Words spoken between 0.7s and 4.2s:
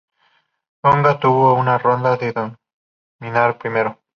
Gamboa tuvo una ronda de dominar primero.